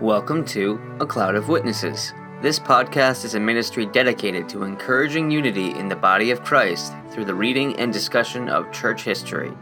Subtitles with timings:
[0.00, 2.14] Welcome to A Cloud of Witnesses.
[2.40, 7.26] This podcast is a ministry dedicated to encouraging unity in the body of Christ through
[7.26, 9.52] the reading and discussion of church history.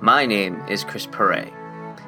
[0.00, 1.52] My name is Chris Perret.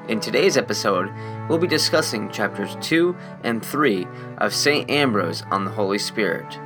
[0.08, 1.12] In today's episode,
[1.46, 4.06] we'll be discussing chapters 2 and 3
[4.38, 4.90] of St.
[4.90, 6.58] Ambrose on the Holy Spirit.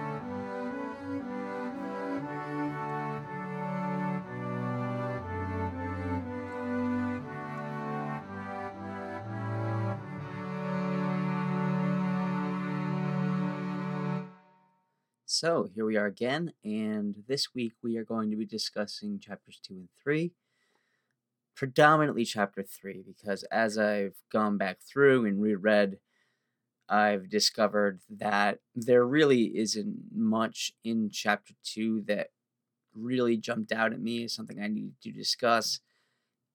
[15.31, 19.61] So, here we are again, and this week we are going to be discussing chapters
[19.63, 20.33] 2 and 3.
[21.55, 25.99] Predominantly chapter 3, because as I've gone back through and reread,
[26.89, 32.31] I've discovered that there really isn't much in chapter 2 that
[32.95, 35.81] really jumped out at me as something I needed to discuss.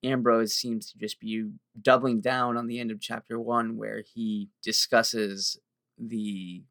[0.02, 1.48] Ambrose seems to just be
[1.80, 5.60] doubling down on the end of chapter 1, where he discusses
[5.96, 6.64] the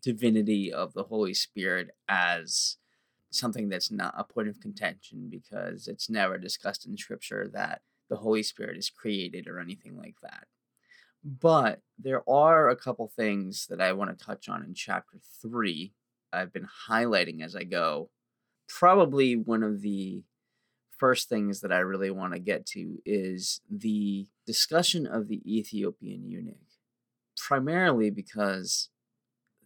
[0.00, 2.76] divinity of the Holy Spirit as
[3.30, 8.16] something that's not a point of contention because it's never discussed in Scripture that the
[8.16, 10.46] Holy Spirit is created or anything like that.
[11.24, 15.92] But there are a couple things that I want to touch on in chapter 3.
[16.32, 18.10] I've been highlighting as I go.
[18.68, 20.22] Probably one of the
[20.96, 26.28] first things that I really want to get to is the discussion of the Ethiopian
[26.28, 26.56] eunuch.
[27.36, 28.88] Primarily because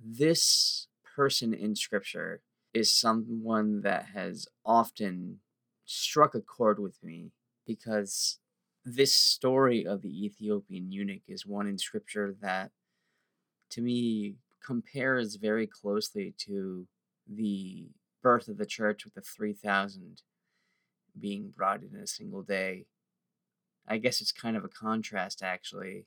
[0.04, 2.40] this person in scripture
[2.72, 5.40] is someone that has often
[5.84, 7.32] struck a chord with me
[7.66, 8.38] because
[8.84, 12.70] this story of the Ethiopian eunuch is one in scripture that
[13.70, 16.86] to me compares very closely to
[17.28, 17.88] the
[18.22, 20.22] birth of the church with the 3000
[21.18, 22.86] being brought in a single day.
[23.86, 26.06] I guess it's kind of a contrast actually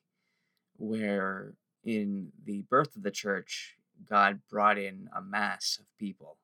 [0.77, 3.75] where in the birth of the church
[4.07, 6.37] God brought in a mass of people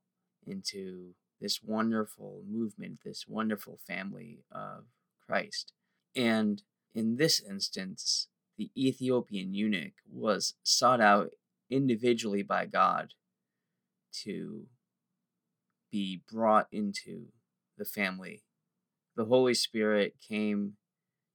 [0.45, 4.85] into this wonderful movement, this wonderful family of
[5.25, 5.73] Christ.
[6.15, 6.63] And
[6.93, 11.31] in this instance, the Ethiopian eunuch was sought out
[11.69, 13.13] individually by God
[14.23, 14.65] to
[15.91, 17.27] be brought into
[17.77, 18.43] the family.
[19.15, 20.73] The Holy Spirit came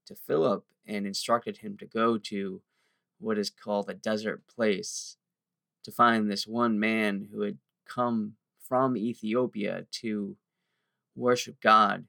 [0.07, 2.61] to Philip and instructed him to go to
[3.19, 5.17] what is called a desert place
[5.85, 10.37] to find this one man who had come from Ethiopia to
[11.15, 12.07] worship God.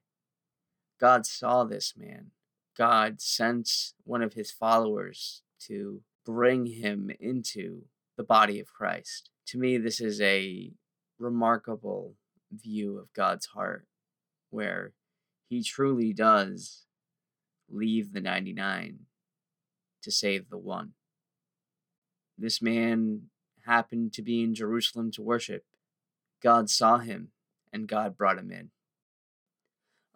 [1.00, 2.32] God saw this man.
[2.78, 7.84] God sent one of his followers to bring him into
[8.18, 9.30] the body of Christ.
[9.48, 10.72] To me, this is a
[11.20, 12.16] remarkable
[12.52, 13.86] view of God's heart
[14.50, 14.94] where
[15.50, 16.86] he truly does
[17.70, 19.00] leave the 99
[20.02, 20.94] to save the one.
[22.38, 23.30] This man
[23.66, 25.66] happened to be in Jerusalem to worship.
[26.42, 27.30] God saw him,
[27.72, 28.72] and God brought him in.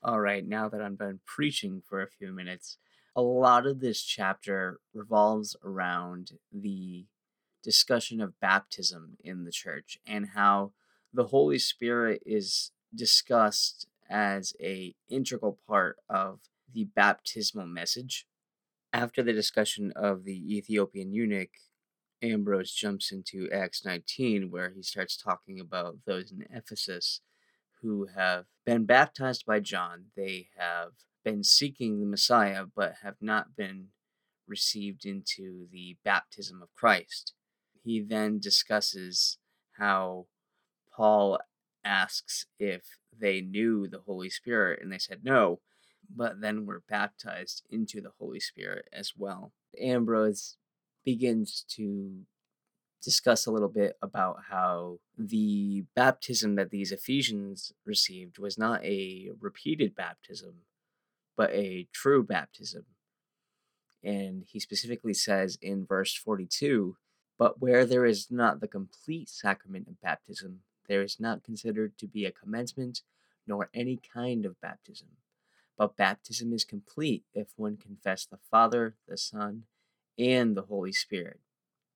[0.02, 2.78] All right, now that I'm done preaching for a few minutes,
[3.16, 7.06] a lot of this chapter revolves around the
[7.64, 10.72] discussion of baptism in the church and how
[11.14, 16.40] the Holy Spirit is discussed as a integral part of
[16.74, 18.26] the baptismal message.
[18.94, 21.52] After the discussion of the Ethiopian eunuch,
[22.22, 27.22] Ambrose jumps into Acts 19, where he starts talking about those in Ephesus
[27.82, 30.06] who have been baptized by John.
[30.16, 30.92] They have
[31.24, 33.88] been seeking the Messiah, but have not been
[34.48, 37.34] received into the baptism of Christ.
[37.84, 39.38] He then discusses
[39.78, 40.26] how
[40.94, 41.40] Paul
[41.84, 42.84] asks if
[43.18, 45.62] they knew the Holy Spirit, and they said no,
[46.14, 49.54] but then were baptized into the Holy Spirit as well.
[49.80, 50.58] Ambrose
[51.14, 52.22] begins to
[53.04, 59.32] discuss a little bit about how the baptism that these Ephesians received was not a
[59.40, 60.54] repeated baptism,
[61.36, 62.86] but a true baptism.
[64.04, 66.96] And he specifically says in verse 42
[67.40, 72.08] But where there is not the complete sacrament of baptism, there is not considered to
[72.08, 73.02] be a commencement
[73.48, 75.08] nor any kind of baptism.
[75.76, 79.64] But baptism is complete if one confess the Father, the Son,
[80.20, 81.40] and the Holy Spirit.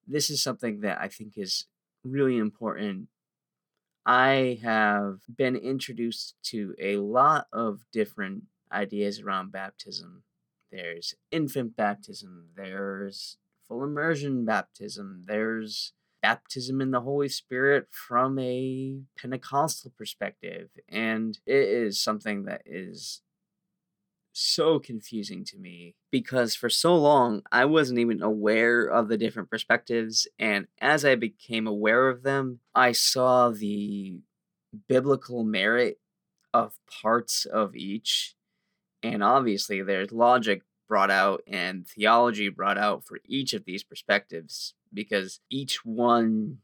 [0.08, 1.66] This is something that I think is
[2.04, 3.10] really important.
[4.06, 10.24] I have been introduced to a lot of different ideas around baptism.
[10.72, 13.38] There's infant baptism, there's
[13.68, 20.70] full immersion baptism, there's baptism in the Holy Spirit from a Pentecostal perspective.
[20.90, 23.22] And it is something that is
[24.34, 29.50] so confusing to me because for so long I wasn't even aware of the different
[29.50, 30.28] perspectives.
[30.38, 34.20] And as I became aware of them, I saw the
[34.88, 36.00] biblical merit
[36.54, 38.36] of parts of each.
[39.02, 44.74] And obviously, there's logic brought out and theology brought out for each of these perspectives
[44.94, 46.60] because each one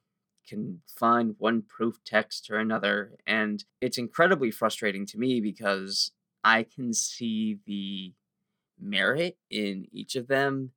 [0.48, 3.18] can find one proof text or another.
[3.25, 6.12] And it's incredibly frustrating to me because
[6.44, 8.13] I can see the
[8.80, 10.71] merit in each of them.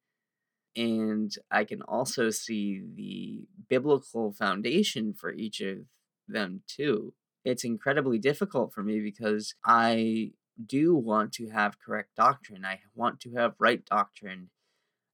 [0.75, 5.79] And I can also see the biblical foundation for each of
[6.27, 7.13] them too.
[7.45, 10.33] It's incredibly difficult for me because I
[10.65, 12.65] do want to have correct doctrine.
[12.65, 14.51] I want to have right doctrine,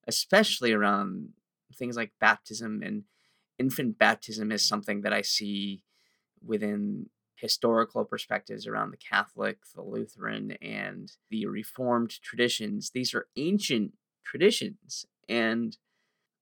[0.06, 1.30] especially around
[1.74, 3.04] things like baptism and
[3.58, 5.82] infant baptism is something that I see
[6.44, 12.90] within historical perspectives around the Catholic, the Lutheran, and the Reformed traditions.
[12.90, 13.92] These are ancient
[14.24, 15.76] traditions, and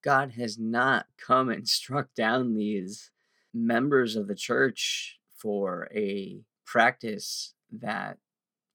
[0.03, 3.11] God has not come and struck down these
[3.53, 8.19] members of the church for a practice that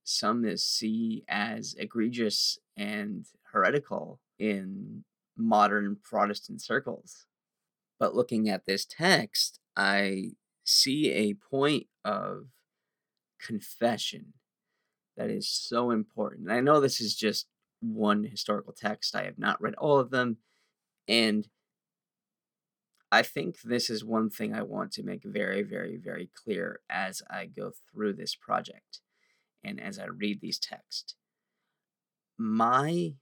[0.04, 5.04] some see as egregious and heretical in
[5.38, 7.26] modern Protestant circles.
[8.00, 10.32] But looking at this text, I
[10.64, 12.48] see a point of
[13.40, 14.34] confession
[15.18, 16.44] that is so important.
[16.50, 17.48] And I know this is just
[17.82, 19.16] one historical text.
[19.16, 20.38] I have not read all of them.
[21.08, 21.48] And
[23.12, 27.22] I think this is one thing I want to make very, very, very clear as
[27.30, 29.02] I go through this project
[29.64, 31.16] and as I read these texts.
[32.38, 33.16] My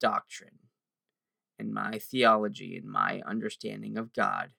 [0.00, 0.58] doctrine
[1.58, 4.50] and my theology and my understanding of God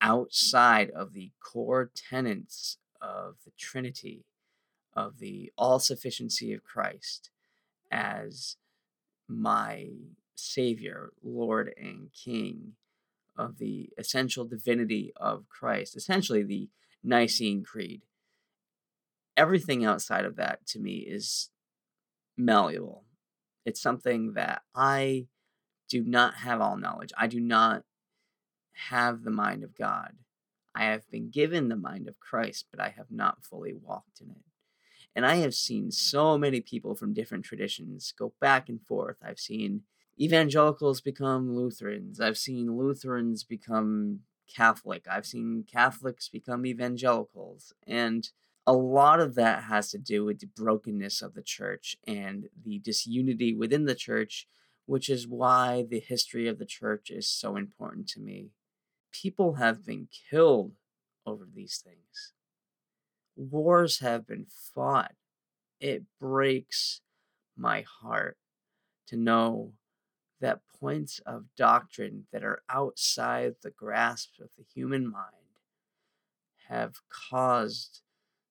[0.00, 4.24] outside of the core tenets of the Trinity,
[4.94, 7.30] of the all sufficiency of Christ
[7.90, 8.56] as
[9.28, 9.88] my
[10.34, 12.72] Savior, Lord, and King,
[13.36, 16.68] of the essential divinity of Christ, essentially the
[17.02, 18.02] Nicene Creed.
[19.36, 21.50] Everything outside of that to me is
[22.36, 23.04] malleable.
[23.64, 25.26] It's something that I
[25.88, 27.12] do not have all knowledge.
[27.16, 27.84] I do not
[28.88, 30.12] have the mind of God.
[30.74, 34.30] I have been given the mind of Christ, but I have not fully walked in
[34.30, 34.44] it.
[35.14, 39.16] And I have seen so many people from different traditions go back and forth.
[39.22, 39.82] I've seen
[40.20, 42.20] evangelicals become Lutherans.
[42.20, 45.06] I've seen Lutherans become Catholic.
[45.10, 47.72] I've seen Catholics become evangelicals.
[47.86, 48.28] And
[48.66, 52.78] a lot of that has to do with the brokenness of the church and the
[52.78, 54.46] disunity within the church,
[54.86, 58.50] which is why the history of the church is so important to me
[59.10, 60.72] people have been killed
[61.26, 62.32] over these things.
[63.36, 65.14] Wars have been fought.
[65.80, 67.00] It breaks
[67.56, 68.36] my heart
[69.06, 69.72] to know
[70.40, 75.34] that points of doctrine that are outside the grasp of the human mind
[76.68, 78.00] have caused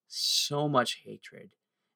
[0.06, 1.50] so much hatred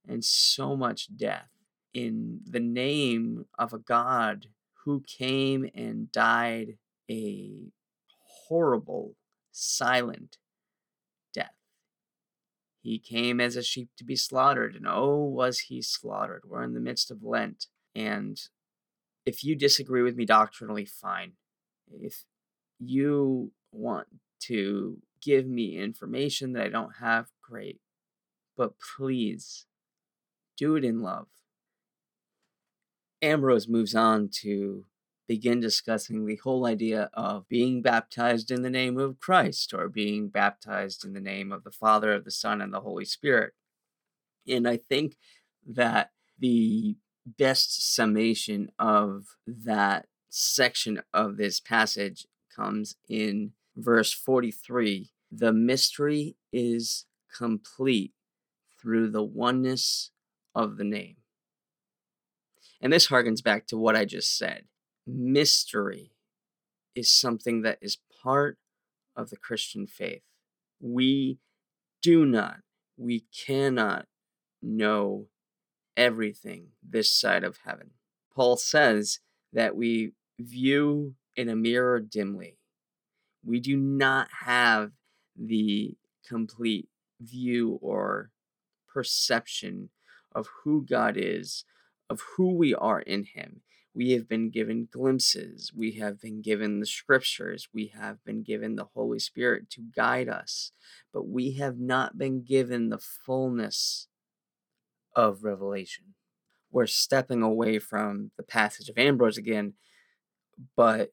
[0.09, 1.51] and so much death
[1.93, 4.47] in the name of a God
[4.85, 6.77] who came and died
[7.11, 7.71] a
[8.49, 9.17] horrible,
[9.53, 10.39] silent
[11.33, 11.55] death.
[12.83, 16.43] He came as a sheep to be slaughtered, and oh, was he slaughtered.
[16.47, 18.41] We're in the midst of Lent, and
[19.27, 21.33] if you disagree with me doctrinally, fine.
[21.91, 22.25] If
[22.79, 24.09] you want
[24.41, 27.81] to give me information that I don't have, great.
[28.57, 29.67] But please
[30.57, 31.27] do it in love.
[33.23, 34.85] Ambrose moves on to
[35.27, 40.29] begin discussing the whole idea of being baptized in the name of Christ or being
[40.29, 43.55] baptized in the name of the Father, of the Son, and the Holy Spirit.
[44.47, 45.17] And I think
[45.67, 55.53] that the best summation of that section of this passage comes in verse 43 the
[55.53, 58.13] mystery is complete
[58.81, 60.11] through the oneness
[60.55, 61.17] of the name.
[62.81, 64.65] And this harkens back to what I just said
[65.07, 66.13] mystery
[66.95, 68.59] is something that is part
[69.17, 70.23] of the Christian faith.
[70.81, 71.39] We
[72.03, 72.59] do not,
[72.97, 74.07] we cannot
[74.63, 75.27] know
[75.97, 77.91] everything this side of heaven.
[78.35, 79.21] Paul says
[79.53, 82.59] that we view in a mirror dimly.
[83.45, 84.93] We do not have
[85.37, 85.97] the
[86.27, 86.89] complete
[87.21, 88.31] view or
[88.93, 89.91] perception
[90.33, 91.65] of who God is,
[92.09, 93.61] of who we are in Him.
[93.95, 95.73] We have been given glimpses.
[95.75, 97.69] We have been given the scriptures.
[97.75, 100.73] We have been given the Holy Spirit to guide us.
[101.13, 104.09] But we have not been given the fullness
[105.17, 106.05] of revelation.
[106.73, 109.75] we're stepping away from the passage of Ambrose again,
[110.77, 111.13] but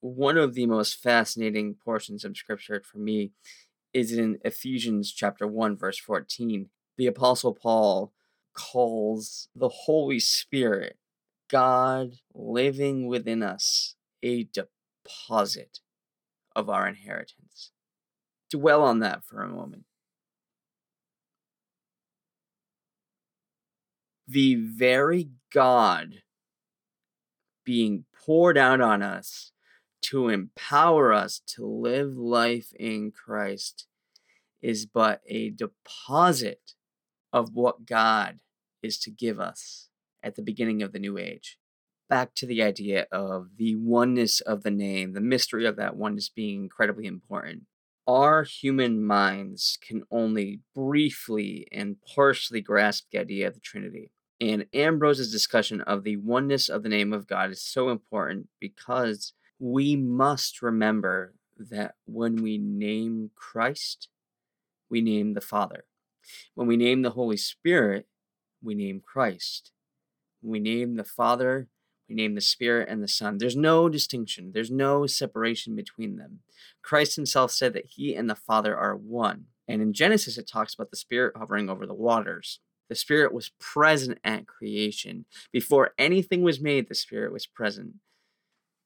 [0.00, 3.32] one of the most fascinating portions of scripture for me
[3.94, 6.68] is in Ephesians chapter 1 verse 14.
[6.98, 8.12] The apostle Paul
[8.54, 10.98] calls the Holy Spirit
[11.48, 15.80] God living within us a deposit
[16.54, 17.70] of our inheritance.
[18.50, 19.84] Dwell on that for a moment.
[24.26, 26.22] The very God
[27.64, 29.52] being poured out on us
[30.02, 33.86] to empower us to live life in Christ
[34.60, 36.74] is but a deposit
[37.32, 38.40] of what God
[38.82, 39.87] is to give us
[40.22, 41.58] at the beginning of the new age.
[42.08, 46.28] Back to the idea of the oneness of the name, the mystery of that oneness
[46.28, 47.64] being incredibly important.
[48.06, 54.10] Our human minds can only briefly and partially grasp the idea of the Trinity.
[54.40, 59.34] And Ambrose's discussion of the oneness of the name of God is so important because
[59.58, 64.08] we must remember that when we name Christ,
[64.88, 65.84] we name the Father.
[66.54, 68.06] When we name the Holy Spirit,
[68.62, 69.72] we name Christ.
[70.42, 71.68] We name the Father,
[72.08, 73.38] we name the Spirit and the Son.
[73.38, 76.40] There's no distinction, there's no separation between them.
[76.82, 79.46] Christ himself said that he and the Father are one.
[79.66, 82.60] And in Genesis, it talks about the Spirit hovering over the waters.
[82.88, 85.26] The Spirit was present at creation.
[85.52, 87.96] Before anything was made, the Spirit was present.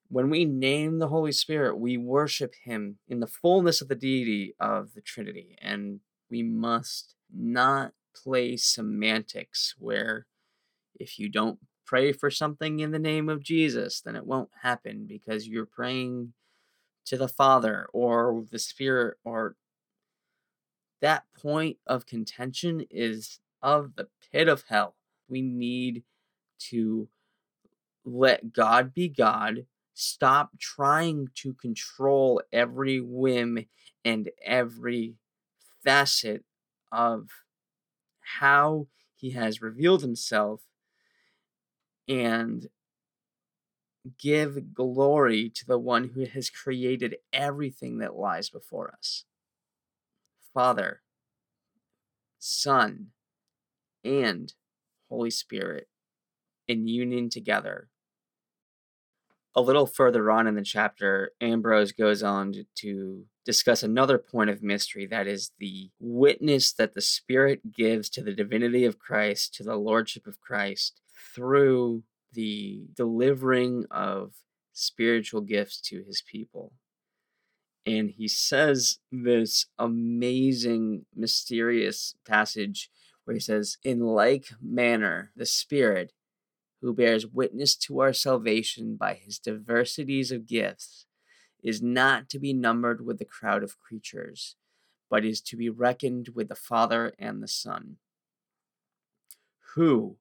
[0.08, 4.54] When we name the Holy Spirit, we worship Him in the fullness of the deity
[4.58, 5.56] of the Trinity.
[5.62, 10.26] And we must not play semantics where
[11.02, 15.04] if you don't pray for something in the name of Jesus, then it won't happen
[15.06, 16.32] because you're praying
[17.04, 19.56] to the Father or the Spirit or
[21.00, 24.94] that point of contention is of the pit of hell.
[25.28, 26.04] We need
[26.70, 27.08] to
[28.04, 33.66] let God be God, stop trying to control every whim
[34.04, 35.14] and every
[35.84, 36.44] facet
[36.92, 37.28] of
[38.38, 40.62] how he has revealed himself
[42.08, 42.68] and
[44.18, 49.24] give glory to the one who has created everything that lies before us.
[50.52, 51.02] Father,
[52.38, 53.08] Son,
[54.04, 54.52] and
[55.08, 55.88] Holy Spirit
[56.66, 57.88] in union together.
[59.54, 64.62] A little further on in the chapter, Ambrose goes on to discuss another point of
[64.62, 69.62] mystery that is the witness that the Spirit gives to the divinity of Christ, to
[69.62, 71.00] the Lordship of Christ,
[71.34, 72.02] through
[72.32, 74.34] the delivering of
[74.72, 76.72] spiritual gifts to his people.
[77.84, 82.90] And he says this amazing, mysterious passage
[83.24, 86.12] where he says, In like manner, the Spirit,
[86.80, 91.06] who bears witness to our salvation by his diversities of gifts,
[91.62, 94.56] is not to be numbered with the crowd of creatures,
[95.08, 97.96] but is to be reckoned with the Father and the Son,
[99.74, 100.16] who,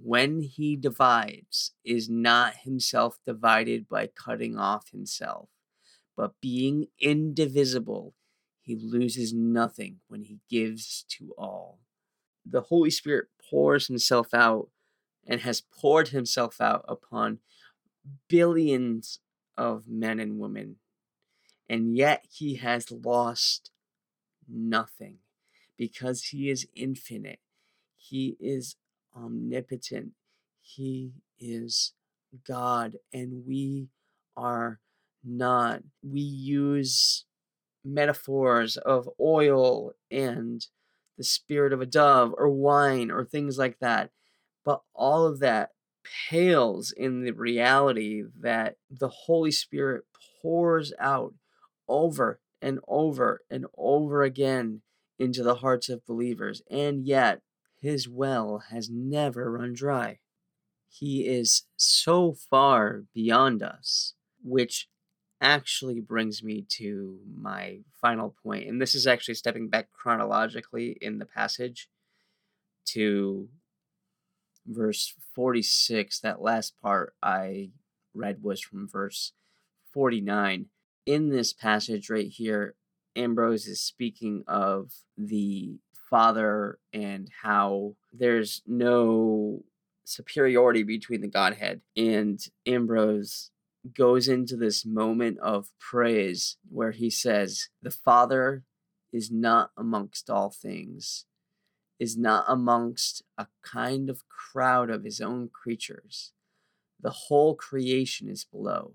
[0.00, 5.48] when he divides, is not himself divided by cutting off himself,
[6.16, 8.14] but being indivisible,
[8.60, 11.80] he loses nothing when he gives to all.
[12.46, 14.68] The Holy Spirit pours himself out
[15.26, 17.40] and has poured himself out upon
[18.28, 19.20] billions
[19.56, 20.76] of men and women,
[21.68, 23.70] and yet he has lost
[24.48, 25.18] nothing
[25.76, 27.40] because he is infinite.
[27.96, 28.76] He is
[29.16, 30.12] omnipotent.
[30.60, 31.92] He is
[32.46, 33.88] God, and we
[34.36, 34.80] are
[35.24, 35.82] not.
[36.02, 37.24] We use
[37.84, 40.66] metaphors of oil and
[41.16, 44.10] the spirit of a dove or wine or things like that.
[44.64, 45.70] But all of that
[46.28, 50.04] pales in the reality that the Holy Spirit
[50.40, 51.34] pours out
[51.88, 54.82] over and over and over again
[55.18, 56.62] into the hearts of believers.
[56.70, 57.40] And yet,
[57.80, 60.18] his well has never run dry.
[60.88, 64.88] He is so far beyond us, which
[65.40, 68.68] actually brings me to my final point.
[68.68, 71.88] And this is actually stepping back chronologically in the passage
[72.86, 73.48] to
[74.66, 76.20] verse 46.
[76.20, 77.70] That last part I
[78.14, 79.32] read was from verse
[79.92, 80.66] 49.
[81.06, 82.74] In this passage right here,
[83.14, 89.64] Ambrose is speaking of the Father and how there's no
[90.04, 91.80] superiority between the Godhead.
[91.96, 93.50] And Ambrose
[93.96, 98.64] goes into this moment of praise where he says, The Father
[99.12, 101.24] is not amongst all things,
[101.98, 106.32] is not amongst a kind of crowd of his own creatures.
[107.00, 108.94] The whole creation is below.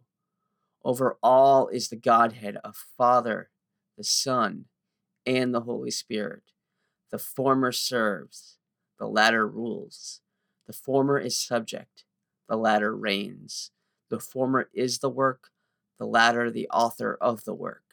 [0.84, 3.50] Over all is the Godhead of Father,
[3.98, 4.65] the Son,
[5.25, 6.43] and the Holy Spirit.
[7.13, 8.58] The former serves,
[8.98, 10.22] the latter rules.
[10.65, 12.05] The former is subject,
[12.50, 13.70] the latter reigns.
[14.10, 15.51] The former is the work,
[16.00, 17.84] the latter the author of the work.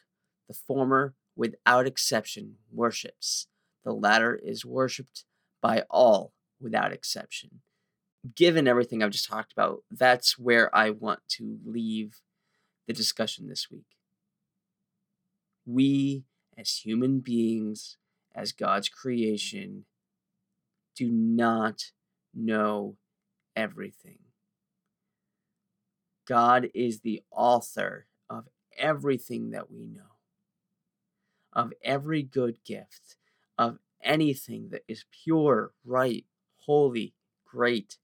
[0.49, 3.47] The former, without exception, worships.
[3.85, 5.27] The latter is worshipped
[5.61, 7.61] by all without exception.
[8.35, 12.23] Given everything I've just talked about, that's where I want to leave
[12.87, 13.99] the discussion this week.
[15.67, 16.25] We,
[16.57, 17.99] as human beings,
[18.35, 19.85] as God's creation,
[20.95, 21.93] do not
[22.35, 22.97] know
[23.57, 24.19] everything.
[26.27, 30.17] God is the author of everything that we know,
[31.53, 33.17] of every good gift,
[33.59, 36.25] of anything that is pure, right,
[36.59, 37.99] holy, great.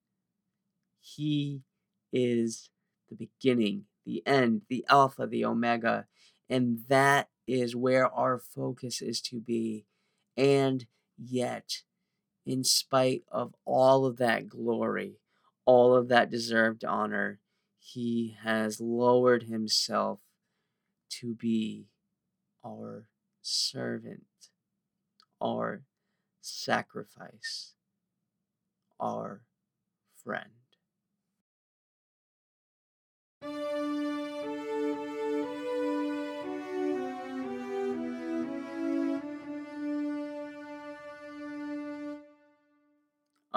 [1.00, 1.62] He
[2.12, 2.70] is
[3.08, 6.06] the beginning, the end, the Alpha, the Omega.
[6.48, 9.86] And that is where our focus is to be.
[10.36, 11.82] And yet,
[12.44, 15.18] in spite of all of that glory,
[15.64, 17.40] all of that deserved honor,
[17.78, 20.20] he has lowered himself
[21.08, 21.86] to be
[22.64, 23.06] our
[23.42, 24.26] servant,
[25.40, 25.82] our
[26.40, 27.74] sacrifice,
[29.00, 29.42] our
[30.22, 30.50] friend.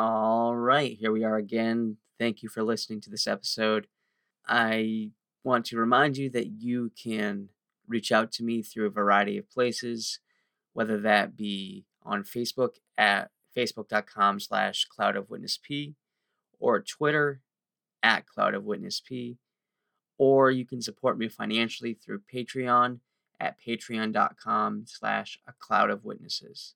[0.02, 1.98] All right, here we are again.
[2.18, 3.88] Thank you for listening to this episode.
[4.48, 5.10] I
[5.44, 7.50] want to remind you that you can
[7.86, 10.20] reach out to me through a variety of places,
[10.72, 15.96] whether that be on Facebook at facebook.com slash cloud of witness p
[16.62, 17.42] or Twitter
[18.02, 19.38] at cloud of witness p,
[20.18, 23.00] or you can support me financially through Patreon
[23.38, 26.76] at patreon.com slash a cloud of witnesses.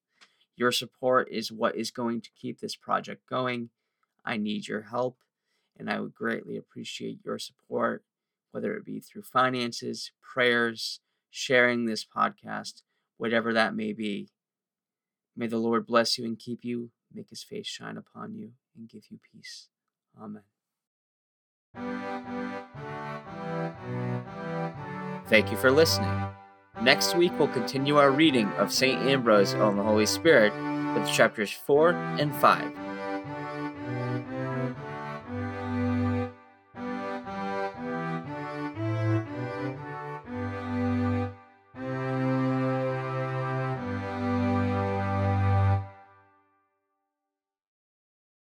[0.56, 3.70] Your support is what is going to keep this project going.
[4.26, 5.18] I need your help
[5.78, 8.04] and I would greatly appreciate your support,
[8.52, 12.84] whether it be through finances, prayers, sharing this podcast,
[13.18, 14.30] whatever that may be.
[15.36, 18.88] May the Lord bless you and keep you, make his face shine upon you, and
[18.88, 19.68] give you peace.
[20.22, 20.44] Amen.
[25.28, 26.43] Thank you for listening.
[26.82, 29.00] Next week, we'll continue our reading of St.
[29.04, 30.54] Ambrose on the Holy Spirit
[30.96, 32.83] with chapters 4 and 5.